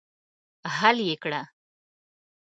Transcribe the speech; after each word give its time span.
حل 0.77 0.97
یې 1.07 1.15
کړه. 1.23 1.41